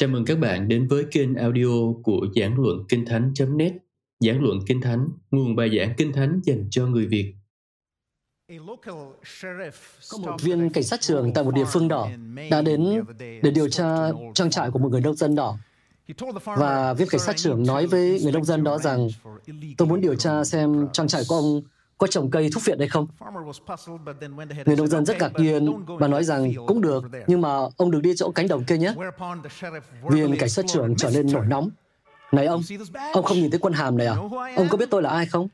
[0.00, 3.72] Chào mừng các bạn đến với kênh audio của Giảng Luận Kinh Thánh.net
[4.20, 7.34] Giảng Luận Kinh Thánh, nguồn bài giảng Kinh Thánh dành cho người Việt.
[10.10, 12.08] Có một viên cảnh sát trưởng tại một địa phương đỏ
[12.50, 15.58] đã đến để điều tra trang trại của một người nông dân đỏ.
[16.44, 19.08] Và viên cảnh sát trưởng nói với người nông dân đó rằng
[19.78, 21.62] tôi muốn điều tra xem trang trại của ông
[22.00, 23.06] có trồng cây thuốc viện hay không?
[24.66, 28.02] Người nông dân rất ngạc nhiên và nói rằng cũng được, nhưng mà ông đừng
[28.02, 28.94] đi chỗ cánh đồng kia nhé.
[30.10, 31.70] Viên cảnh sát trưởng trở nên nổi nóng.
[32.32, 32.62] Này ông,
[33.12, 34.14] ông không nhìn thấy quân hàm này à?
[34.56, 35.48] Ông có biết tôi là ai không?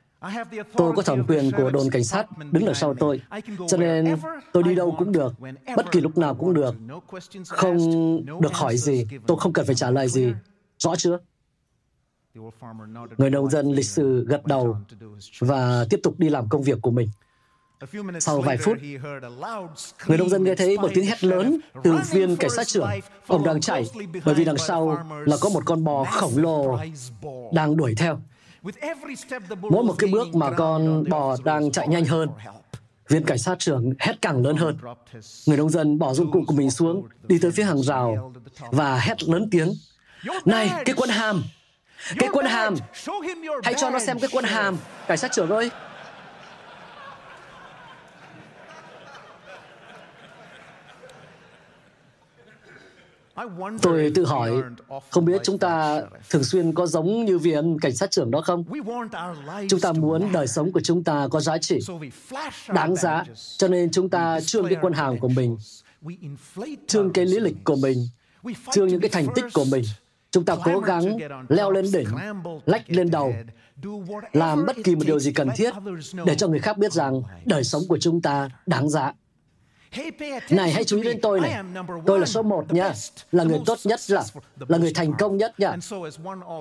[0.77, 3.21] Tôi có thẩm quyền của đồn cảnh sát đứng ở sau tôi,
[3.69, 4.17] cho nên
[4.53, 5.35] tôi đi đâu cũng được,
[5.77, 6.75] bất kỳ lúc nào cũng được.
[7.49, 7.79] Không
[8.41, 10.33] được hỏi gì, tôi không cần phải trả lời gì.
[10.79, 11.19] Rõ chưa?
[13.19, 14.77] Người nông dân lịch sử gật đầu
[15.39, 17.09] và tiếp tục đi làm công việc của mình.
[18.21, 18.79] Sau vài phút,
[20.07, 22.88] người nông dân nghe thấy một tiếng hét lớn từ viên cảnh sát trưởng.
[23.27, 23.87] Ông đang chạy,
[24.25, 26.79] bởi vì đằng sau là có một con bò khổng lồ
[27.52, 28.19] đang đuổi theo.
[29.60, 32.29] Mỗi một cái bước mà con bò đang chạy nhanh hơn,
[33.09, 34.77] viên cảnh sát trưởng hét càng lớn hơn.
[35.47, 38.32] Người nông dân bỏ dụng cụ của mình xuống, đi tới phía hàng rào
[38.71, 39.73] và hét lớn tiếng.
[40.45, 41.43] Này, cái quân hàm!
[42.19, 42.75] Cái quân hàm!
[43.63, 44.77] Hãy cho nó xem cái quân hàm!
[45.07, 45.71] Cảnh sát trưởng ơi!
[53.83, 54.53] Tôi tự hỏi,
[55.11, 58.65] không biết chúng ta thường xuyên có giống như viên cảnh sát trưởng đó không?
[59.69, 61.79] Chúng ta muốn đời sống của chúng ta có giá trị,
[62.69, 63.25] đáng giá,
[63.57, 65.59] cho nên chúng ta trương cái quân hàng của mình,
[66.87, 68.09] trương cái lý lịch của mình,
[68.72, 69.84] trương những cái thành tích của mình.
[70.37, 71.16] Chúng ta cố gắng
[71.48, 72.09] leo lên đỉnh,
[72.66, 73.32] lách lên đầu,
[74.32, 75.75] làm bất kỳ một điều gì cần thiết
[76.26, 79.12] để cho người khác biết rằng đời sống của chúng ta đáng giá.
[80.50, 81.62] Này, hãy chú ý đến tôi này.
[82.06, 82.92] Tôi là số một nha.
[83.32, 84.25] Là người tốt nhất là,
[84.69, 85.76] là người thành công nhất nha.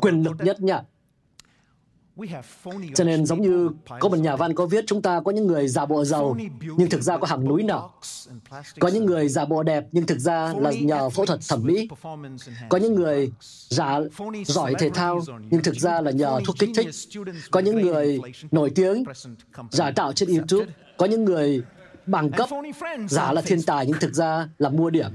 [0.02, 0.82] Quyền lực nhất nha.
[2.96, 5.68] Cho nên giống như có một nhà văn có viết chúng ta có những người
[5.68, 6.38] giả bộ giàu
[6.78, 7.90] nhưng thực ra có hàng núi nợ.
[8.80, 11.88] Có những người giả bộ đẹp nhưng thực ra là nhờ phẫu thuật thẩm mỹ.
[12.70, 13.32] Có những người
[13.70, 14.00] giả
[14.46, 16.88] giỏi thể thao nhưng thực ra là nhờ thuốc kích thích.
[17.52, 18.20] Có những người
[18.52, 19.04] nổi tiếng
[19.72, 20.66] giả tạo trên YouTube.
[20.98, 21.62] Có những người
[22.06, 22.50] bằng cấp
[23.10, 25.12] giả là thiên tài nhưng thực ra là mua điểm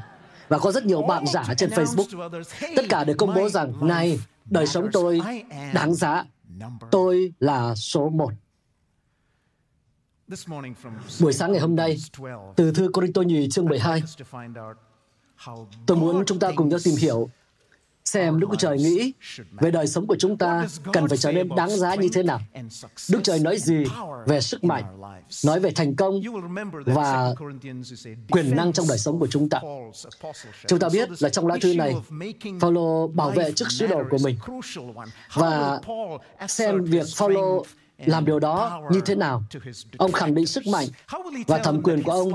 [0.49, 2.41] và có rất nhiều bạn giả trên Facebook.
[2.77, 5.21] Tất cả đều công bố rằng, này, đời sống tôi
[5.75, 6.25] đáng giá.
[6.91, 8.33] Tôi là số một.
[11.21, 11.97] Buổi sáng ngày hôm nay,
[12.57, 14.03] từ thư Corinto nhì chương 12,
[15.87, 17.31] tôi muốn chúng ta cùng nhau tìm hiểu
[18.13, 19.13] xem Đức Chúa Trời nghĩ
[19.51, 22.41] về đời sống của chúng ta cần phải trở nên đáng giá như thế nào.
[23.11, 23.85] Đức Trời nói gì
[24.27, 24.85] về sức mạnh,
[25.45, 26.21] nói về thành công
[26.85, 27.35] và
[28.31, 29.61] quyền năng trong đời sống của chúng ta.
[30.67, 31.95] Chúng ta biết là trong lá thư này,
[32.61, 34.37] Phaolô bảo vệ chức sứ đồ của mình
[35.35, 35.81] và
[36.49, 37.65] xem việc Phaolô
[38.07, 39.43] làm điều đó như thế nào.
[39.99, 40.87] Ông khẳng định sức mạnh
[41.47, 42.33] và thẩm quyền của ông.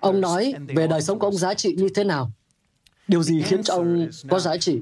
[0.00, 2.30] Ông nói về đời sống của ông giá trị như thế nào.
[3.08, 4.80] Điều gì khiến cho ông có giá trị?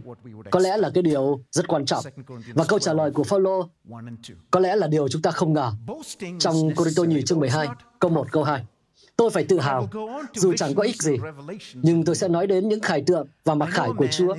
[0.50, 2.04] Có lẽ là cái điều rất quan trọng.
[2.54, 3.68] Và câu trả lời của Phaolô
[4.50, 5.72] có lẽ là điều chúng ta không ngờ.
[6.38, 8.64] Trong Cô-rinh-tô nhì chương 12, câu 1, câu 2.
[9.16, 9.88] Tôi phải tự hào,
[10.34, 11.16] dù chẳng có ích gì,
[11.74, 14.36] nhưng tôi sẽ nói đến những khải tượng và mặc khải của Chúa.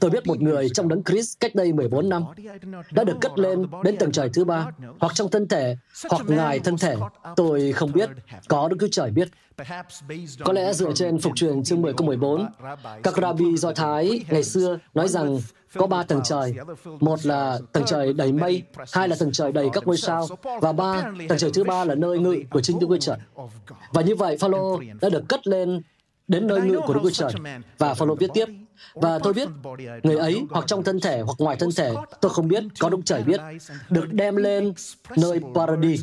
[0.00, 2.24] Tôi biết một người trong đấng Christ cách đây 14 năm
[2.90, 4.66] đã được cất lên đến tầng trời thứ ba,
[5.00, 5.76] hoặc trong thân thể,
[6.10, 6.96] hoặc ngoài thân thể.
[7.36, 8.10] Tôi không biết,
[8.48, 9.28] có Đức Chúa Trời biết.
[10.44, 12.46] Có lẽ dựa trên phục truyền chương 10 câu 14,
[13.02, 15.38] các rabbi Do Thái ngày xưa nói rằng
[15.74, 16.54] có ba tầng trời.
[17.00, 20.26] Một là tầng trời đầy mây, hai là tầng trời đầy các ngôi sao,
[20.60, 23.18] và ba, tầng trời thứ ba là nơi ngự của chính Đức Chúa Trời.
[23.92, 25.82] Và như vậy, Phaolô đã được cất lên
[26.28, 27.32] đến nơi ngự của Đức Chúa Trời.
[27.78, 28.46] Và Phaolô viết tiếp,
[28.94, 29.48] và tôi biết
[30.02, 32.98] người ấy hoặc trong thân thể hoặc ngoài thân thể tôi không biết có Đức
[33.04, 33.40] Trời biết
[33.90, 34.72] được đem lên
[35.16, 36.02] nơi Paradis.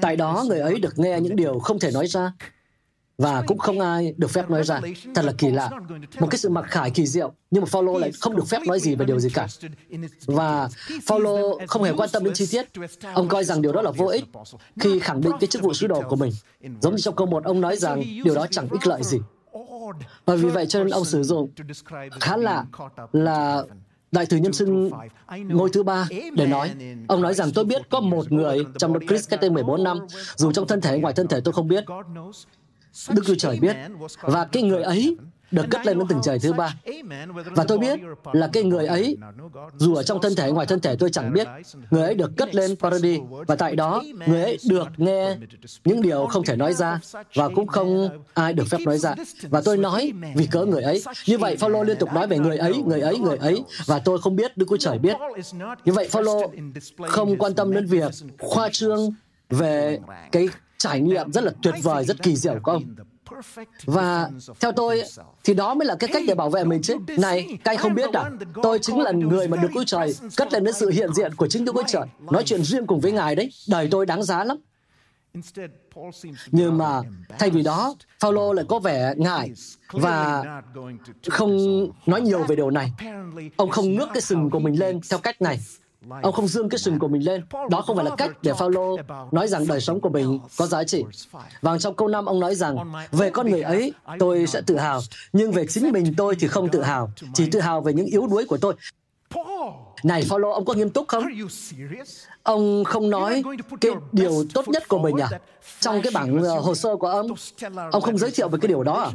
[0.00, 2.32] Tại đó người ấy được nghe những điều không thể nói ra
[3.18, 4.80] và cũng không ai được phép nói ra.
[5.14, 5.70] Thật là kỳ lạ.
[6.20, 8.80] Một cái sự mặc khải kỳ diệu, nhưng mà Paulo lại không được phép nói
[8.80, 9.46] gì về điều gì cả.
[10.26, 10.68] Và
[11.08, 12.66] Paulo không hề quan tâm đến chi tiết.
[13.14, 14.24] Ông coi rằng điều đó là vô ích
[14.80, 16.32] khi khẳng định cái chức vụ sứ đồ của mình.
[16.80, 19.18] Giống như trong câu một ông nói rằng điều đó chẳng ích lợi gì.
[20.24, 21.50] Và vì vậy cho nên ông sử dụng
[22.20, 22.64] khá lạ
[23.12, 23.64] là
[24.14, 24.90] Đại tử nhân xưng
[25.48, 26.70] ngôi thứ ba để nói,
[27.08, 29.98] ông nói rằng tôi biết có một người trong Đức Christ cách đây 14 năm,
[30.36, 31.84] dù trong thân thể ngoài thân thể tôi không biết,
[33.08, 33.76] Đức Chúa Trời biết.
[34.20, 35.16] Và cái người ấy
[35.50, 36.74] được cất lên đến từng trời thứ ba.
[37.44, 38.00] Và tôi biết
[38.32, 39.16] là cái người ấy,
[39.76, 41.48] dù ở trong thân thể, ngoài thân thể tôi chẳng biết,
[41.90, 45.36] người ấy được cất lên Paradis và tại đó người ấy được nghe
[45.84, 47.00] những điều không thể nói ra
[47.34, 49.14] và cũng không ai được phép nói ra.
[49.42, 51.02] Và tôi nói vì cớ người ấy.
[51.26, 54.20] Như vậy, Phaolô liên tục nói về người ấy, người ấy, người ấy và tôi
[54.20, 55.16] không biết, Đức Chúa Trời biết.
[55.84, 56.52] Như vậy, Phaolô
[57.08, 59.10] không quan tâm đến việc khoa trương
[59.50, 59.98] về
[60.32, 60.48] cái
[60.84, 62.84] trải nghiệm rất là tuyệt vời, rất kỳ diệu của ông.
[63.84, 65.02] Và theo tôi,
[65.44, 66.96] thì đó mới là cái cách để bảo vệ mình chứ.
[67.18, 68.30] Này, các anh không biết à?
[68.62, 71.48] Tôi chính là người mà được Chúa Trời cất lên đến sự hiện diện của
[71.48, 72.06] chính Đức Chúa Trời.
[72.20, 73.50] Nói chuyện riêng cùng với Ngài đấy.
[73.68, 74.56] Đời tôi đáng giá lắm.
[76.50, 77.00] Nhưng mà
[77.38, 79.50] thay vì đó, Phaolô lại có vẻ ngại
[79.92, 80.44] và
[81.28, 81.58] không
[82.06, 82.92] nói nhiều về điều này.
[83.56, 85.58] Ông không ngước cái sừng của mình lên theo cách này.
[86.22, 87.42] Ông không dương cái sừng của mình lên.
[87.70, 88.96] Đó không phải là cách để Phaolô
[89.32, 91.04] nói rằng đời sống của mình có giá trị.
[91.62, 92.76] Và trong câu 5 ông nói rằng
[93.12, 95.00] về con người ấy tôi sẽ tự hào,
[95.32, 98.26] nhưng về chính mình tôi thì không tự hào, chỉ tự hào về những yếu
[98.26, 98.74] đuối của tôi.
[100.04, 101.24] Này Phaolô, ông có nghiêm túc không?
[102.42, 103.42] Ông không nói
[103.80, 105.28] cái điều tốt nhất của mình à?
[105.80, 107.26] Trong cái bảng uh, hồ sơ của ông,
[107.92, 109.10] ông không giới thiệu về cái điều đó à?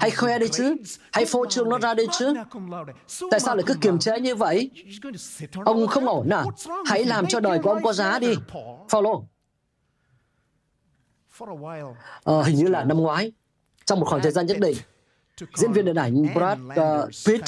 [0.00, 0.76] Hãy khoe đi chứ,
[1.12, 2.34] hãy phô trương nó ra đi chứ.
[3.30, 4.70] Tại sao lại cứ kiềm chế như vậy?
[5.64, 6.44] Ông không ổn à?
[6.86, 8.34] Hãy làm cho đời của ông có giá đi.
[8.88, 9.24] Phaolô.
[12.24, 13.32] Ờ, hình như là năm ngoái,
[13.84, 14.76] trong một khoảng thời gian nhất định,
[15.54, 17.44] diễn viên điện ảnh Brad uh, Pitt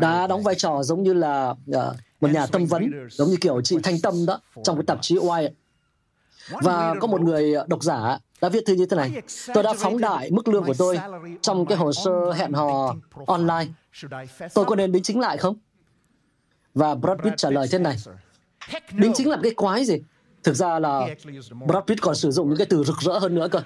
[0.00, 1.76] đã đóng vai trò giống như là uh,
[2.20, 5.16] một nhà tâm vấn, giống như kiểu chị Thanh Tâm đó, trong cái tạp chí
[5.16, 5.50] Wired.
[6.50, 9.22] Và có một người độc giả đã viết thư như thế này.
[9.54, 11.00] Tôi đã phóng đại mức lương của tôi
[11.40, 12.94] trong cái hồ sơ hẹn hò
[13.26, 13.66] online.
[14.54, 15.56] Tôi có nên đính chính lại không?
[16.74, 17.96] Và Brad Pitt trả lời thế này.
[18.92, 20.02] Đính chính là cái quái gì?
[20.42, 21.06] Thực ra là
[21.66, 23.60] Brad Pitt còn sử dụng những cái từ rực rỡ hơn nữa cơ.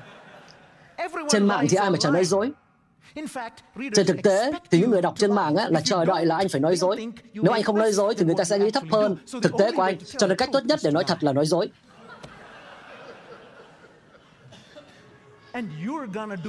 [1.29, 2.53] Trên mạng thì ai mà chẳng nói dối.
[3.95, 6.49] Trên thực tế, thì những người đọc trên mạng á, là chờ đợi là anh
[6.49, 7.07] phải nói dối.
[7.35, 9.83] Nếu anh không nói dối thì người ta sẽ nghĩ thấp hơn thực tế của
[9.83, 9.97] anh.
[10.19, 11.69] Cho nên cách tốt nhất để nói thật là nói dối.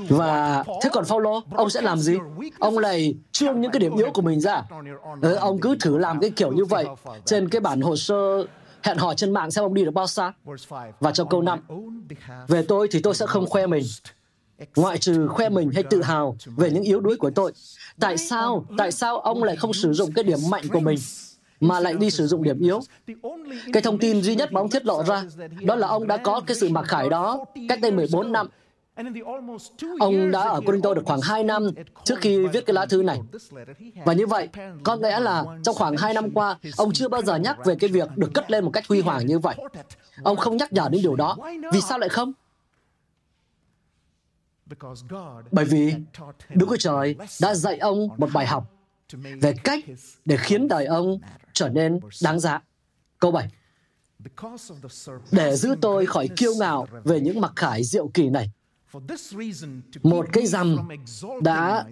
[0.10, 2.18] Và thế còn Phaolô, ông sẽ làm gì?
[2.60, 4.64] Ông lại trương những cái điểm yếu của mình ra.
[5.22, 6.86] Ừ, ông cứ thử làm cái kiểu như vậy
[7.26, 8.46] trên cái bản hồ sơ
[8.84, 10.34] hẹn hò trên mạng xem ông đi được bao xa.
[11.00, 11.60] Và trong câu 5,
[12.48, 13.84] về tôi thì tôi sẽ không khoe mình,
[14.76, 17.52] ngoại trừ khoe mình hay tự hào về những yếu đuối của tôi.
[18.00, 18.66] Tại sao?
[18.78, 20.98] Tại sao ông lại không sử dụng cái điểm mạnh của mình
[21.60, 22.80] mà lại đi sử dụng điểm yếu.
[23.74, 25.24] Cái thông tin duy nhất mà ông thiết lộ ra,
[25.62, 28.48] đó là ông đã có cái sự mặc khải đó cách đây 14 năm.
[30.00, 31.70] Ông đã ở Corinto được khoảng 2 năm
[32.04, 33.20] trước khi viết cái lá thư này.
[34.06, 34.50] Và như vậy,
[34.84, 37.90] có lẽ là trong khoảng 2 năm qua, ông chưa bao giờ nhắc về cái
[37.90, 39.56] việc được cất lên một cách huy hoàng như vậy.
[40.24, 41.38] Ông không nhắc nhở đến điều đó.
[41.74, 42.34] Vì sao lại không?
[45.52, 45.94] Bởi vì
[46.50, 48.72] Đức Chúa Trời đã dạy ông một bài học
[49.42, 49.84] về cách
[50.26, 51.20] để khiến đời ông
[51.54, 52.62] trở nên đáng giá.
[53.20, 53.50] Câu 7.
[55.32, 58.52] Để giữ tôi khỏi kiêu ngạo về những mặc khải diệu kỳ này,
[60.04, 60.78] một cái rằm
[61.42, 61.86] đã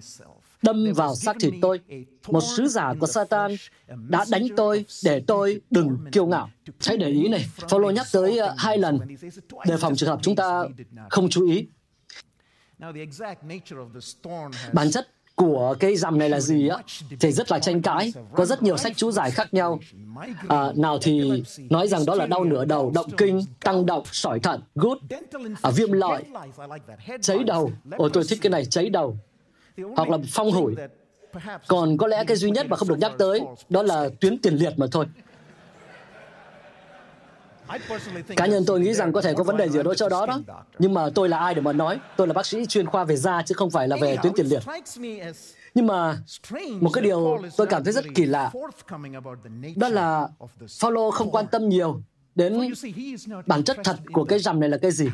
[0.61, 1.79] đâm vào xác thịt tôi.
[2.27, 3.55] Một sứ giả của Satan
[3.87, 6.49] đã đánh tôi để tôi đừng kiêu ngạo.
[6.85, 8.99] Hãy để ý này, Phaolô nhắc tới uh, hai lần
[9.65, 10.63] đề phòng trường hợp chúng ta
[11.09, 11.67] không chú ý.
[14.73, 16.77] Bản chất của cái dằm này là gì á?
[17.19, 19.79] thì rất là tranh cãi có rất nhiều sách chú giải khác nhau.
[20.47, 24.39] à, nào thì nói rằng đó là đau nửa đầu động kinh tăng động sỏi
[24.39, 24.97] thận gút.
[25.61, 26.23] à, viêm lợi
[27.21, 27.71] cháy đầu.
[27.97, 29.17] Ồ tôi thích cái này cháy đầu.
[29.95, 30.75] Hoặc là phong hủi.
[31.67, 34.55] còn có lẽ cái duy nhất mà không được nhắc tới đó là tuyến tiền
[34.55, 35.05] liệt mà thôi
[38.35, 40.25] Cá nhân tôi nghĩ rằng có thể có vấn đề gì ở đó chỗ đó
[40.25, 40.41] đó.
[40.79, 41.99] Nhưng mà tôi là ai để mà nói?
[42.17, 44.45] Tôi là bác sĩ chuyên khoa về da chứ không phải là về tuyến tiền
[44.45, 44.63] liệt.
[45.75, 46.17] Nhưng mà
[46.79, 48.51] một cái điều tôi cảm thấy rất kỳ lạ
[49.75, 50.27] đó là
[50.81, 52.01] Paulo không quan tâm nhiều
[52.35, 52.73] đến
[53.47, 55.09] bản chất thật của cái rằm này là cái gì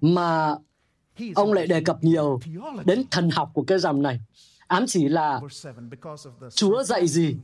[0.00, 0.56] mà
[1.34, 2.40] ông lại đề cập nhiều
[2.84, 4.20] đến thần học của cái rằm này
[4.66, 5.40] ám chỉ là
[6.54, 7.36] Chúa dạy gì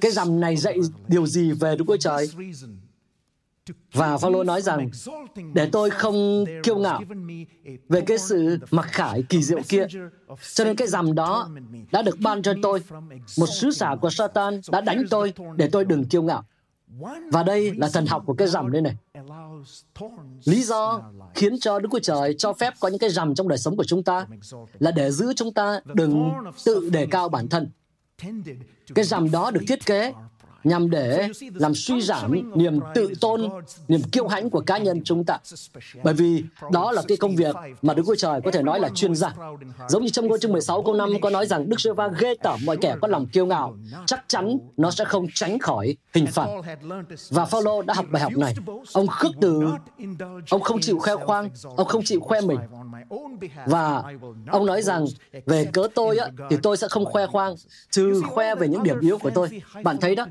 [0.00, 2.28] cái rằm này dạy điều gì về Đức Chúa Trời
[3.92, 4.90] và Phaolô nói rằng,
[5.54, 7.02] để tôi không kiêu ngạo
[7.88, 9.86] về cái sự mặc khải kỳ diệu kia,
[10.54, 11.48] cho nên cái rằm đó
[11.92, 12.82] đã được ban cho tôi.
[13.38, 16.44] Một sứ giả của Satan đã đánh tôi để tôi đừng kiêu ngạo.
[17.32, 18.96] Và đây là thần học của cái rằm đây này.
[20.44, 21.02] Lý do
[21.34, 23.84] khiến cho Đức Chúa Trời cho phép có những cái rằm trong đời sống của
[23.84, 24.26] chúng ta
[24.78, 26.32] là để giữ chúng ta đừng
[26.64, 27.70] tự đề cao bản thân.
[28.94, 30.12] Cái rằm đó được thiết kế
[30.64, 33.48] nhằm để làm suy giảm niềm tự tôn,
[33.88, 35.38] niềm kiêu hãnh của cá nhân chúng ta.
[36.04, 38.88] Bởi vì đó là cái công việc mà Đức Chúa Trời có thể nói là
[38.94, 39.34] chuyên gia.
[39.88, 42.60] Giống như trong ngôi chương 16 câu 5 có nói rằng Đức Giê-va ghê tởm
[42.66, 43.76] mọi kẻ có lòng kiêu ngạo,
[44.06, 46.46] chắc chắn nó sẽ không tránh khỏi hình phạt.
[47.30, 48.54] Và Phaolô đã học bài học này.
[48.92, 49.62] Ông khước từ,
[50.50, 52.58] ông không chịu khoe khoang, ông không chịu khoe mình.
[53.66, 54.02] Và
[54.50, 55.04] ông nói rằng
[55.46, 57.54] về cớ tôi á, thì tôi sẽ không khoe khoang,
[57.90, 59.48] trừ khoe về những điểm yếu của tôi.
[59.84, 60.26] Bạn thấy đó,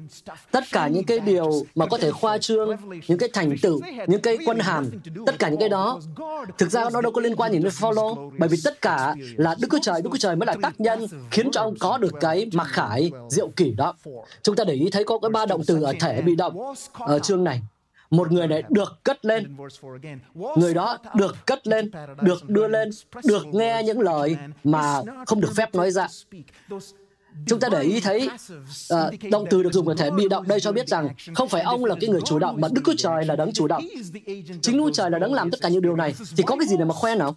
[0.51, 4.21] tất cả những cái điều mà có thể khoa trương, những cái thành tựu, những
[4.21, 4.89] cái quân hàm,
[5.25, 5.99] tất cả những cái đó,
[6.57, 9.55] thực ra nó đâu có liên quan gì đến Phaolô, bởi vì tất cả là
[9.59, 12.13] Đức Chúa Trời, Đức Chúa Trời mới là tác nhân khiến cho ông có được
[12.19, 13.95] cái mặc khải diệu kỷ đó.
[14.43, 17.19] Chúng ta để ý thấy có cái ba động từ ở thể bị động ở
[17.19, 17.61] chương này.
[18.09, 19.57] Một người này được cất lên.
[20.55, 22.89] Người đó được cất lên được đưa lên
[23.23, 26.07] được nghe những lời mà không được phép nói ra
[27.45, 28.29] chúng ta để ý thấy
[28.89, 31.49] à, uh, động từ được dùng ở thể bị động đây cho biết rằng không
[31.49, 33.83] phải ông là cái người chủ động mà đức chúa trời là đấng chủ động
[34.61, 36.15] chính đức chúa trời là đấng làm tất cả những điều này.
[36.37, 37.35] Thì có cái gì để mà khoe nào?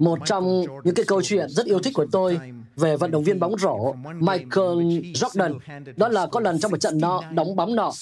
[0.00, 2.40] Một trong những cái câu chuyện rất yêu thích của tôi
[2.76, 4.78] về vận động viên bóng rổ Michael
[5.14, 5.58] Jordan,
[5.96, 7.92] đó là có lần trong một trận nọ, đóng bóng nọ,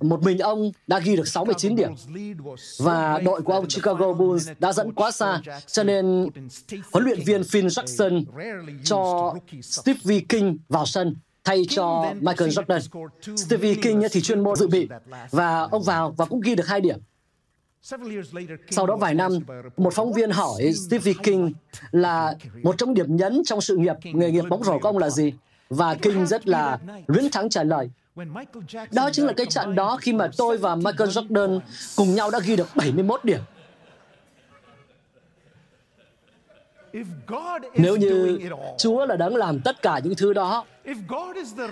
[0.00, 1.90] một mình ông đã ghi được 69 điểm.
[2.78, 6.28] Và đội của ông Chicago Bulls đã dẫn quá xa cho nên
[6.92, 8.24] huấn luyện viên Phil Jackson
[8.84, 12.80] cho Steve King vào sân thay cho Michael Jordan.
[13.36, 14.88] Stevie King thì chuyên môn dự bị
[15.30, 16.98] và ông vào và cũng ghi được hai điểm.
[18.70, 19.32] Sau đó vài năm,
[19.76, 21.52] một phóng viên hỏi Stevie King
[21.90, 25.10] là một trong điểm nhấn trong sự nghiệp nghề nghiệp bóng rổ của ông là
[25.10, 25.32] gì?
[25.70, 27.90] Và King rất là luyến thắng trả lời.
[28.92, 31.60] Đó chính là cái trận đó khi mà tôi và Michael Jordan
[31.96, 33.40] cùng nhau đã ghi được 71 điểm.
[37.74, 38.38] Nếu như
[38.78, 40.64] Chúa là đang làm tất cả những thứ đó,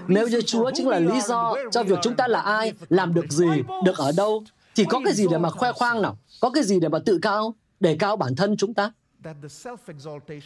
[0.09, 3.27] nếu như Chúa chính là lý do cho việc chúng ta là ai, làm được
[3.29, 4.45] gì, được ở đâu,
[4.79, 6.19] thì có cái gì để mà khoe khoang nào?
[6.41, 8.93] Có cái gì để mà tự cao, để cao bản thân chúng ta?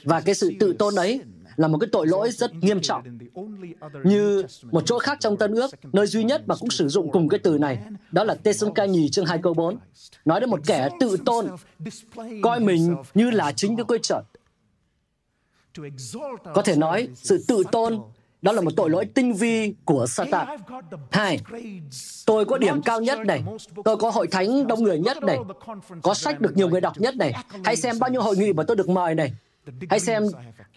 [0.05, 1.21] Và cái sự tự tôn ấy
[1.57, 3.19] là một cái tội lỗi rất nghiêm trọng.
[4.05, 7.29] Như một chỗ khác trong Tân ước, nơi duy nhất mà cũng sử dụng cùng
[7.29, 7.79] cái từ này,
[8.13, 9.79] đó là Tê-sân-ca nhì chương 2 câu 4.
[10.25, 11.47] Nói đến một kẻ tự tôn,
[12.43, 14.23] coi mình như là chính Đức Chúa Trời.
[16.55, 18.01] Có thể nói, sự tự tôn
[18.43, 20.47] đó là một tội lỗi tinh vi của Satan.
[21.11, 21.41] Hai,
[22.27, 23.45] tôi có điểm cao nhất này,
[23.85, 25.39] tôi có hội thánh đông người nhất này,
[26.03, 27.33] có sách được nhiều người đọc nhất này,
[27.65, 29.33] hãy xem bao nhiêu hội nghị mà tôi được mời này,
[29.91, 30.23] hãy xem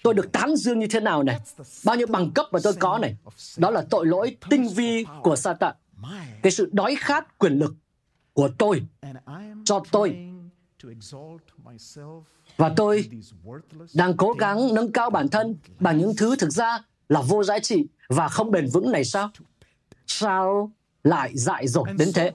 [0.03, 1.39] tôi được tán dương như thế nào này,
[1.85, 3.15] bao nhiêu bằng cấp mà tôi có này.
[3.57, 5.75] Đó là tội lỗi tinh vi của Satan.
[6.41, 7.73] Cái sự đói khát quyền lực
[8.33, 8.81] của tôi,
[9.65, 10.17] cho tôi.
[12.57, 13.09] Và tôi
[13.93, 17.59] đang cố gắng nâng cao bản thân bằng những thứ thực ra là vô giá
[17.59, 19.29] trị và không bền vững này sao?
[20.07, 20.71] Sao
[21.03, 22.31] lại dại dột đến thế?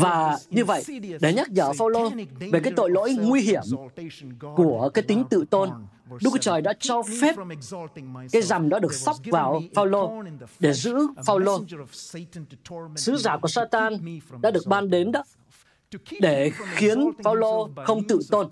[0.00, 0.84] Và như vậy,
[1.20, 2.10] để nhắc nhở Phaolô
[2.52, 3.62] về cái tội lỗi nguy hiểm
[4.56, 5.70] của cái tính tự tôn,
[6.10, 7.36] Đức Chúa Trời đã cho phép
[8.32, 10.22] cái rằm đó được sóc vào Phaolô
[10.58, 11.60] để giữ Phaolô.
[12.96, 13.92] Sứ giả của Satan
[14.42, 15.24] đã được ban đến đó
[16.20, 18.48] để khiến Phaolô không tự tôn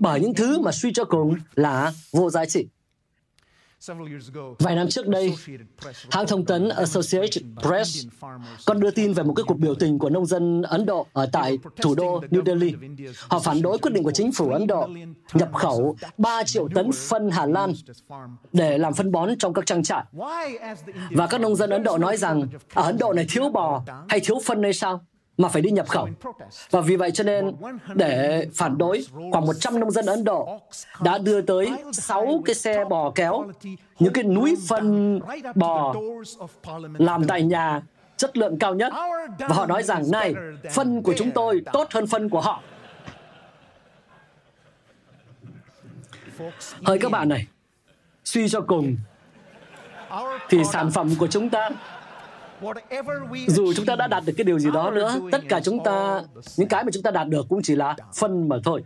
[0.00, 2.66] bởi những thứ mà suy cho cùng là vô giá trị.
[4.58, 5.34] Vài năm trước đây,
[6.10, 8.06] hãng thông tấn Associated Press
[8.66, 11.26] còn đưa tin về một cái cuộc biểu tình của nông dân Ấn Độ ở
[11.32, 12.74] tại thủ đô New Delhi.
[13.28, 14.88] Họ phản đối quyết định của chính phủ Ấn Độ
[15.34, 17.72] nhập khẩu 3 triệu tấn phân Hà Lan
[18.52, 20.04] để làm phân bón trong các trang trại.
[21.10, 24.20] Và các nông dân Ấn Độ nói rằng ở Ấn Độ này thiếu bò hay
[24.20, 25.04] thiếu phân hay sao?
[25.36, 26.08] Mà phải đi nhập khẩu.
[26.70, 27.52] Và vì vậy cho nên
[27.94, 30.60] để phản đối, khoảng 100 nông dân Ấn Độ
[31.02, 33.44] đã đưa tới 6 cái xe bò kéo,
[33.98, 35.20] những cái núi phân
[35.54, 35.94] bò
[36.98, 37.82] làm tại nhà
[38.16, 38.92] chất lượng cao nhất.
[39.38, 40.34] Và họ nói rằng, này,
[40.72, 42.62] phân của chúng tôi tốt hơn phân của họ.
[46.84, 47.46] Hỡi các bạn này,
[48.24, 48.96] suy cho cùng,
[50.48, 51.70] thì sản phẩm của chúng ta
[53.48, 56.22] dù chúng ta đã đạt được cái điều gì đó nữa tất cả chúng ta
[56.56, 58.84] những cái mà chúng ta đạt được cũng chỉ là phân mà thôi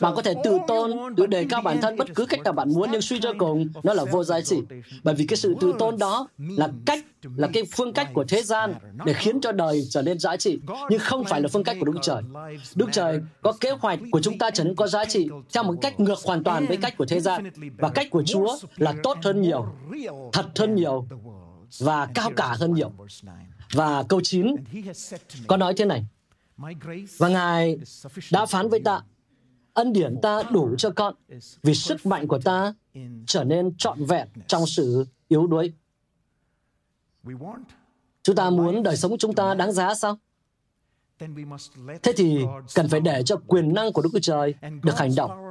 [0.00, 2.68] bạn có thể tự tôn, tự đề cao bản thân bất cứ cách nào bạn
[2.74, 4.62] muốn, nhưng suy cho cùng, nó là vô giá trị.
[5.02, 7.04] Bởi vì cái sự tự tôn đó là cách,
[7.36, 10.60] là cái phương cách của thế gian để khiến cho đời trở nên giá trị,
[10.90, 12.22] nhưng không phải là phương cách của Đức Trời.
[12.74, 15.74] Đức Trời có kế hoạch của chúng ta trở nên có giá trị theo một
[15.82, 17.50] cách ngược hoàn toàn với cách của thế gian.
[17.78, 19.66] Và cách của Chúa là tốt hơn nhiều,
[20.32, 21.06] thật hơn nhiều,
[21.80, 22.92] và cao cả hơn nhiều.
[23.72, 24.54] Và câu 9
[25.46, 26.04] có nói thế này,
[27.18, 27.78] và Ngài
[28.32, 29.02] đã phán với ta,
[29.74, 31.14] ân điển ta đủ cho con,
[31.62, 32.74] vì sức mạnh của ta
[33.26, 35.72] trở nên trọn vẹn trong sự yếu đuối.
[38.22, 40.18] Chúng ta muốn đời sống chúng ta đáng giá sao?
[42.02, 42.38] Thế thì
[42.74, 45.49] cần phải để cho quyền năng của Đức Chúa Trời được hành động.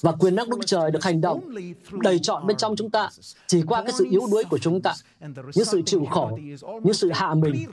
[0.00, 1.54] Và quyền năng Đức Trời được hành động
[2.02, 3.08] đầy trọn bên trong chúng ta
[3.46, 4.94] chỉ qua cái sự yếu đuối của chúng ta.
[5.54, 6.38] Những sự chịu khổ,
[6.82, 7.66] những sự hạ mình,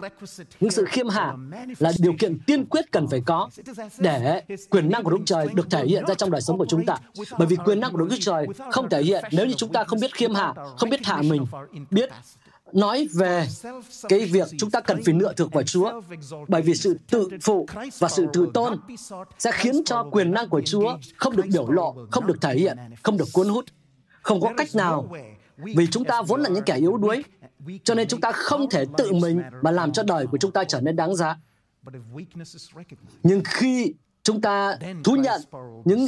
[0.60, 1.34] những sự khiêm hạ
[1.80, 3.50] là điều kiện tiên quyết cần phải có
[3.98, 6.86] để quyền năng của Đức Trời được thể hiện ra trong đời sống của chúng
[6.86, 6.98] ta.
[7.38, 10.00] Bởi vì quyền năng của Đức Trời không thể hiện nếu như chúng ta không
[10.00, 11.46] biết khiêm hạ, không biết hạ mình,
[11.92, 12.10] biết
[12.74, 13.48] nói về
[14.10, 16.02] cái việc chúng ta cần phải nựa thuộc vào Chúa,
[16.48, 17.66] bởi vì sự tự phụ
[18.00, 18.80] và sự tự tôn
[19.40, 22.78] sẽ khiến cho quyền năng của Chúa không được biểu lộ, không được thể hiện,
[23.04, 23.66] không được cuốn hút.
[24.22, 25.10] Không có cách nào,
[25.58, 27.24] vì chúng ta vốn là những kẻ yếu đuối,
[27.84, 30.64] cho nên chúng ta không thể tự mình mà làm cho đời của chúng ta
[30.64, 31.38] trở nên đáng giá.
[33.24, 33.94] Nhưng khi
[34.24, 35.42] chúng ta thú nhận
[35.86, 36.06] những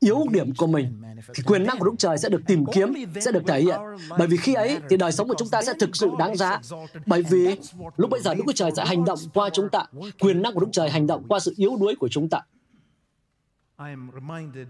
[0.00, 1.02] yếu điểm của mình
[1.34, 3.80] thì quyền năng của Đức Trời sẽ được tìm kiếm, sẽ được thể hiện.
[4.18, 6.60] Bởi vì khi ấy thì đời sống của chúng ta sẽ thực sự đáng giá.
[7.06, 7.56] Bởi vì
[7.96, 9.84] lúc bây giờ Đức Chúa Trời sẽ hành động qua chúng ta.
[10.20, 12.40] Quyền năng của Đức Trời hành động qua sự yếu đuối của chúng ta.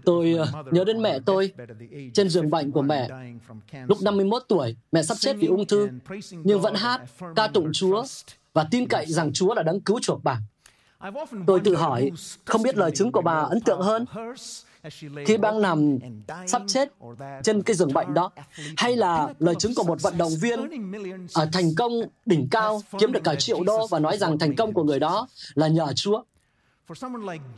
[0.05, 1.51] Tôi ờ, nhớ đến mẹ tôi
[2.13, 3.09] trên giường bệnh của mẹ.
[3.87, 5.89] Lúc 51 tuổi, mẹ sắp chết vì ung thư,
[6.31, 7.01] nhưng vẫn hát,
[7.35, 8.03] ca tụng Chúa
[8.53, 10.39] và tin cậy rằng Chúa là đấng cứu chuộc bà.
[11.47, 12.11] Tôi tự hỏi,
[12.45, 14.05] không biết lời chứng của bà ấn tượng hơn
[15.25, 15.97] khi đang nằm
[16.47, 16.89] sắp chết
[17.43, 18.31] trên cái giường bệnh đó
[18.77, 20.59] hay là lời chứng của một vận động viên
[21.33, 21.91] ở thành công
[22.25, 25.27] đỉnh cao kiếm được cả triệu đô và nói rằng thành công của người đó
[25.55, 26.23] là nhờ Chúa.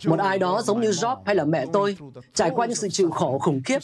[0.06, 1.98] Một ai đó giống như Job hay là mẹ tôi
[2.34, 3.80] trải qua những sự chịu khổ khủng khiếp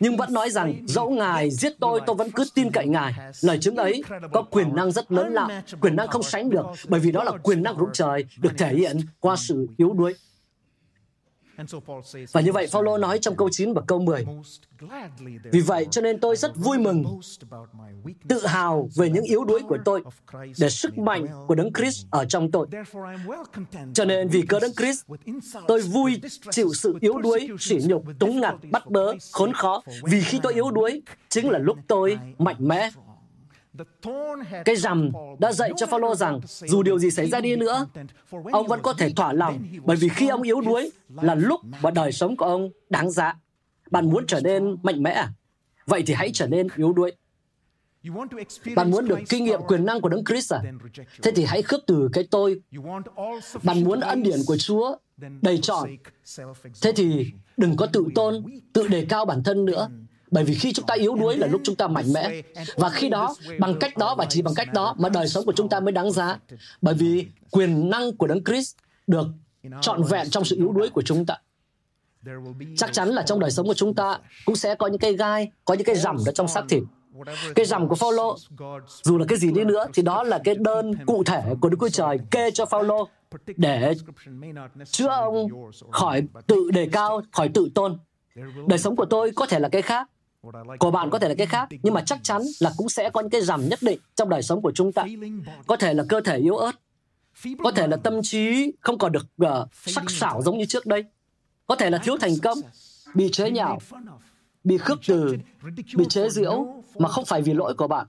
[0.00, 3.12] nhưng vẫn nói rằng dẫu ngài giết tôi tôi vẫn cứ tin cậy ngài.
[3.40, 4.02] lời chứng ấy
[4.32, 7.32] có quyền năng rất lớn lao quyền năng không sánh được bởi vì đó là
[7.42, 10.14] quyền năng của trời được thể hiện qua sự yếu đuối
[12.32, 14.26] và như vậy, Phaolô nói trong câu 9 và câu 10.
[15.52, 17.20] Vì vậy, cho nên tôi rất vui mừng,
[18.28, 20.02] tự hào về những yếu đuối của tôi,
[20.58, 22.66] để sức mạnh của Đấng Christ ở trong tôi.
[23.94, 25.02] Cho nên vì cớ Đấng Christ,
[25.68, 26.20] tôi vui
[26.50, 29.82] chịu sự yếu đuối, sỉ nhục, túng ngặt, bắt bớ, khốn khó.
[30.02, 32.90] Vì khi tôi yếu đuối, chính là lúc tôi mạnh mẽ.
[34.64, 37.86] Cái rằm đã dạy cho Phaolô rằng dù điều gì xảy ra đi nữa,
[38.52, 40.90] ông vẫn có thể thỏa lòng bởi vì khi ông yếu đuối
[41.22, 43.34] là lúc mà đời sống của ông đáng giá.
[43.90, 45.32] Bạn muốn trở nên mạnh mẽ à?
[45.86, 47.12] Vậy thì hãy trở nên yếu đuối.
[48.76, 50.62] Bạn muốn được kinh nghiệm quyền năng của Đấng Christ à?
[51.22, 52.60] Thế thì hãy khước từ cái tôi.
[53.62, 54.96] Bạn muốn ân điển của Chúa
[55.42, 55.90] đầy trọn.
[56.82, 59.88] Thế thì đừng có tự tôn, tự đề cao bản thân nữa
[60.34, 62.42] bởi vì khi chúng ta yếu đuối là lúc chúng ta mạnh mẽ.
[62.76, 65.52] Và khi đó, bằng cách đó và chỉ bằng cách đó mà đời sống của
[65.52, 66.38] chúng ta mới đáng giá.
[66.82, 69.26] Bởi vì quyền năng của Đấng Christ được
[69.80, 71.36] trọn vẹn trong sự yếu đuối của chúng ta.
[72.76, 75.50] Chắc chắn là trong đời sống của chúng ta cũng sẽ có những cây gai,
[75.64, 76.82] có những cái rằm ở trong xác thịt.
[77.54, 78.36] Cái rằm của Phaolô,
[79.02, 81.76] dù là cái gì đi nữa, thì đó là cái đơn cụ thể của Đức
[81.80, 83.08] Chúa Trời kê cho Phaolô
[83.56, 83.94] để
[84.90, 85.48] chữa ông
[85.90, 87.98] khỏi tự đề cao, khỏi tự tôn.
[88.66, 90.08] Đời sống của tôi có thể là cái khác,
[90.78, 93.20] của bạn có thể là cái khác nhưng mà chắc chắn là cũng sẽ có
[93.20, 95.04] những cái rằm nhất định trong đời sống của chúng ta.
[95.66, 96.72] Có thể là cơ thể yếu ớt
[97.64, 101.04] có thể là tâm trí không còn được uh, sắc sảo giống như trước đây.
[101.66, 102.58] Có thể là thiếu thành công
[103.14, 103.78] bị chế nhạo
[104.64, 105.36] bị khước từ
[105.96, 108.06] bị chế giễu mà không phải vì lỗi của bạn.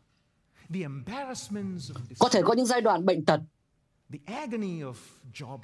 [2.19, 3.39] Có thể có những giai đoạn bệnh tật.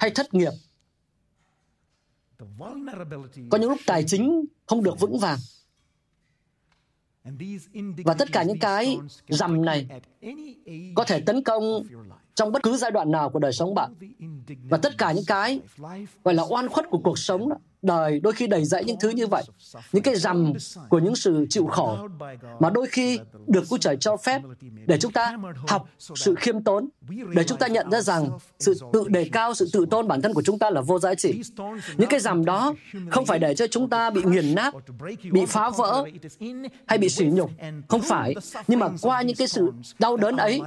[0.00, 0.52] Hay thất nghiệp.
[3.50, 5.38] Có những lúc tài chính không được vững vàng
[8.04, 9.86] và tất cả những cái rằm này
[10.94, 11.82] có thể tấn công
[12.34, 13.94] trong bất cứ giai đoạn nào của đời sống bạn.
[14.68, 15.60] Và tất cả những cái
[16.24, 19.08] gọi là oan khuất của cuộc sống đó, đời, đôi khi đầy dẫy những thứ
[19.08, 19.44] như vậy,
[19.92, 20.52] những cái rằm
[20.88, 21.98] của những sự chịu khổ.
[22.60, 24.42] Mà đôi khi được Chúa Trời cho phép
[24.86, 25.36] để chúng ta
[25.68, 26.88] học sự khiêm tốn,
[27.34, 30.34] để chúng ta nhận ra rằng sự tự đề cao, sự tự tôn bản thân
[30.34, 31.42] của chúng ta là vô giá trị.
[31.96, 32.74] Những cái rằm đó
[33.10, 34.74] không phải để cho chúng ta bị nghiền nát,
[35.32, 36.04] bị phá vỡ
[36.86, 37.50] hay bị sỉ nhục,
[37.88, 38.34] không phải.
[38.68, 40.60] Nhưng mà qua những cái sự đau đớn ấy,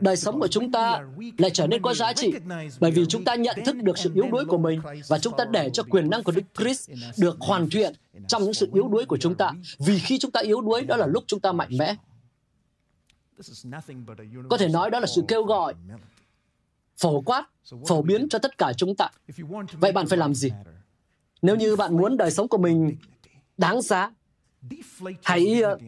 [0.00, 1.00] đời sống của chúng ta
[1.38, 2.32] lại trở nên có giá trị,
[2.80, 5.44] bởi vì chúng ta nhận thức được sự yếu đuối của mình và chúng ta
[5.44, 7.94] để cho quyền năng của Đức Christ được hoàn thiện
[8.28, 9.52] trong những sự yếu đuối của chúng ta.
[9.78, 11.96] Vì khi chúng ta yếu đuối, đó là lúc chúng ta mạnh mẽ.
[14.50, 15.74] Có thể nói đó là sự kêu gọi
[16.96, 17.44] phổ quát,
[17.88, 19.10] phổ biến cho tất cả chúng ta.
[19.72, 20.50] Vậy bạn phải làm gì?
[21.42, 22.96] Nếu như bạn muốn đời sống của mình
[23.58, 24.10] đáng giá,
[25.22, 25.78] hãy ờ,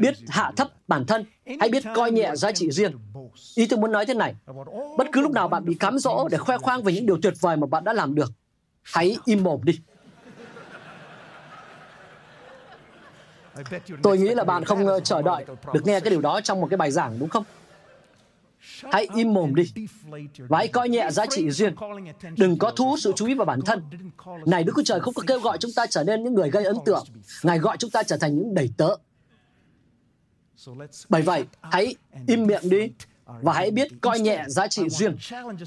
[0.00, 1.24] biết hạ thấp bản thân,
[1.60, 2.92] hãy biết coi nhẹ giá trị riêng.
[3.54, 4.34] Ý tôi muốn nói thế này,
[4.98, 7.34] bất cứ lúc nào bạn bị cám dỗ để khoe khoang về những điều tuyệt
[7.40, 8.32] vời mà bạn đã làm được,
[8.82, 9.80] hãy im mồm đi.
[14.02, 16.66] Tôi nghĩ là bạn không ờ, chờ đợi được nghe cái điều đó trong một
[16.70, 17.44] cái bài giảng, đúng không?
[18.92, 19.72] Hãy im mồm đi
[20.38, 21.74] và hãy coi nhẹ giá trị riêng.
[22.36, 23.82] Đừng có thu hút sự chú ý vào bản thân.
[24.46, 26.64] Này Đức Chúa Trời không có kêu gọi chúng ta trở nên những người gây
[26.64, 27.04] ấn tượng.
[27.42, 28.96] Ngài gọi chúng ta trở thành những đầy tớ.
[31.08, 31.94] Bởi vậy, hãy
[32.26, 32.90] im miệng đi
[33.42, 35.16] và hãy biết coi nhẹ giá trị riêng.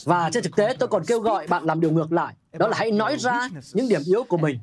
[0.04, 2.34] Và trên thực tế, tôi còn kêu gọi bạn làm điều ngược lại.
[2.54, 4.60] Đó là hãy nói ra những điểm yếu của mình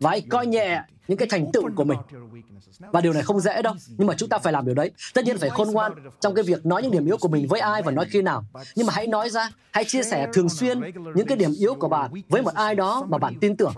[0.00, 1.98] và hãy coi nhẹ những cái thành tựu của mình.
[2.78, 4.90] Và điều này không dễ đâu, nhưng mà chúng ta phải làm điều đấy.
[5.14, 7.60] Tất nhiên phải khôn ngoan trong cái việc nói những điểm yếu của mình với
[7.60, 8.44] ai và nói khi nào.
[8.74, 10.80] Nhưng mà hãy nói ra, hãy chia sẻ thường xuyên
[11.14, 13.74] những cái điểm yếu của bạn với một ai đó mà bạn tin tưởng.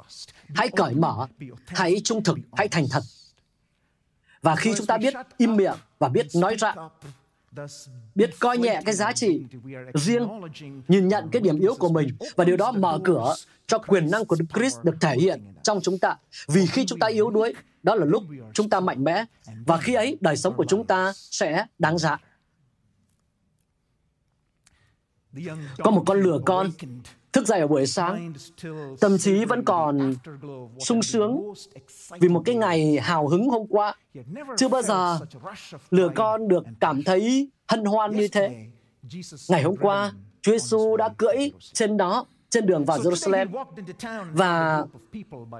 [0.55, 1.27] Hãy cởi mở,
[1.67, 3.03] hãy trung thực, hãy thành thật.
[4.43, 6.75] Và khi chúng ta biết im miệng và biết nói ra,
[8.15, 9.45] biết coi nhẹ cái giá trị
[9.95, 10.29] riêng,
[10.89, 13.35] nhìn nhận cái điểm yếu của mình và điều đó mở cửa
[13.67, 16.17] cho quyền năng của Đức Christ được thể hiện trong chúng ta.
[16.49, 18.23] Vì khi chúng ta yếu đuối, đó là lúc
[18.55, 19.25] chúng ta mạnh mẽ
[19.67, 22.19] và khi ấy đời sống của chúng ta sẽ đáng giá.
[25.79, 26.71] Có một con lừa con
[27.33, 28.33] thức dậy ở buổi sáng,
[29.01, 30.15] tâm trí vẫn còn
[30.79, 31.53] sung sướng
[32.21, 33.95] vì một cái ngày hào hứng hôm qua.
[34.57, 35.19] Chưa bao giờ
[35.91, 38.67] lừa con được cảm thấy hân hoan như thế.
[39.49, 41.37] Ngày hôm qua, Chúa Giêsu đã cưỡi
[41.73, 43.65] trên đó, trên đường vào Jerusalem.
[44.33, 44.85] Và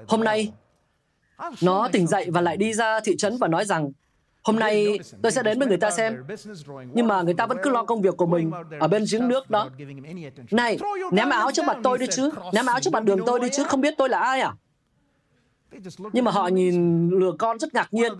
[0.07, 0.53] hôm nay,
[1.61, 3.91] nó tỉnh dậy và lại đi ra thị trấn và nói rằng
[4.43, 6.23] Hôm nay tôi sẽ đến với người ta xem.
[6.93, 9.49] Nhưng mà người ta vẫn cứ lo công việc của mình ở bên giếng nước
[9.49, 9.69] đó.
[10.51, 10.77] Này,
[11.11, 12.29] ném áo trước mặt tôi đi chứ.
[12.53, 13.63] Ném áo trước mặt đường tôi đi chứ.
[13.63, 14.53] Không biết tôi là ai à?
[16.13, 18.13] Nhưng mà họ nhìn lừa con rất ngạc nhiên.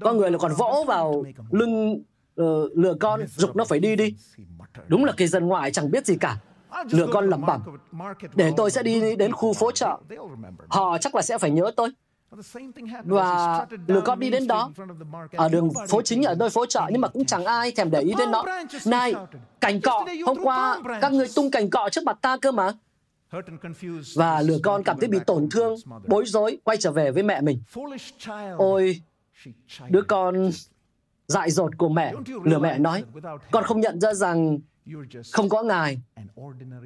[0.00, 2.02] Có người là còn vỗ vào lưng
[2.40, 4.14] uh, lừa con, dục nó phải đi đi.
[4.88, 6.36] Đúng là cái dân ngoại chẳng biết gì cả.
[6.90, 7.62] Lừa con lẩm bẩm.
[8.34, 9.98] Để tôi sẽ đi đến khu phố chợ.
[10.68, 11.88] Họ chắc là sẽ phải nhớ tôi
[13.04, 14.72] và lừa con đi đến đó.
[15.36, 18.00] ở đường phố chính ở nơi phố chợ nhưng mà cũng chẳng ai thèm để
[18.00, 18.44] ý đến nó
[18.86, 19.14] này
[19.60, 20.06] cành cọ.
[20.26, 22.72] Hôm qua các người tung cành cọ trước mặt ta cơ mà.
[24.16, 25.74] Và lừa con cảm thấy bị tổn thương
[26.06, 27.62] bối rối quay trở về với mẹ mình.
[28.58, 29.00] Ôi
[29.88, 30.50] đứa con
[31.26, 33.04] dại dột của mẹ lừa mẹ nói.
[33.50, 34.58] con không nhận ra rằng
[35.32, 35.98] không có ngài.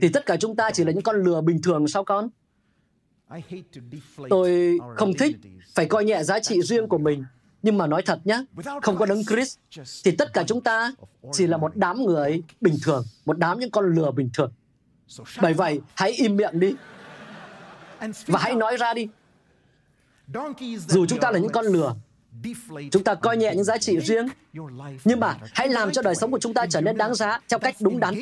[0.01, 2.29] thì tất cả chúng ta chỉ là những con lừa bình thường sao con
[4.31, 5.37] Tôi không thích
[5.75, 7.25] phải coi nhẹ giá trị riêng của mình.
[7.62, 8.45] Nhưng mà nói thật nhé,
[8.83, 9.57] không có đấng Chris,
[10.05, 10.93] thì tất cả chúng ta
[11.33, 14.53] chỉ là một đám người bình thường, một đám những con lừa bình thường.
[15.41, 16.75] Bởi vậy, hãy im miệng đi.
[18.27, 19.09] Và hãy nói ra đi.
[20.88, 21.95] Dù chúng ta là những con lừa,
[22.91, 24.27] chúng ta coi nhẹ những giá trị riêng,
[25.05, 27.59] nhưng mà hãy làm cho đời sống của chúng ta trở nên đáng giá theo
[27.59, 28.14] cách đúng đắn,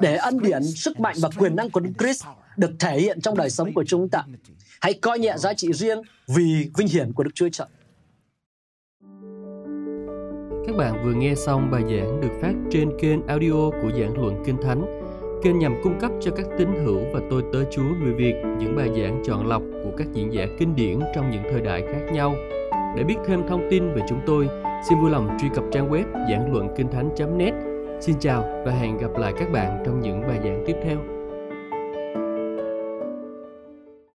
[0.00, 2.24] để ân điển, sức mạnh và quyền năng của Đức Christ
[2.56, 4.24] được thể hiện trong đời sống của chúng ta.
[4.80, 6.02] Hãy coi nhẹ giá trị riêng
[6.36, 7.66] vì vinh hiển của Đức Chúa Trời.
[10.66, 14.42] Các bạn vừa nghe xong bài giảng được phát trên kênh audio của giảng luận
[14.46, 15.02] Kinh Thánh.
[15.42, 18.76] Kênh nhằm cung cấp cho các tín hữu và tôi tớ Chúa người Việt những
[18.76, 22.12] bài giảng chọn lọc của các diễn giả kinh điển trong những thời đại khác
[22.12, 22.34] nhau.
[22.96, 24.48] Để biết thêm thông tin về chúng tôi,
[24.88, 27.54] xin vui lòng truy cập trang web giảng luận kinh thánh.net.
[28.00, 31.15] Xin chào và hẹn gặp lại các bạn trong những bài giảng tiếp theo.